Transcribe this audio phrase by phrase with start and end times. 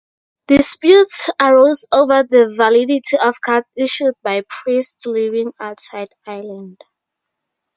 [0.47, 6.81] Disputes arose over the validity of cards issued by priests living outside Ireland.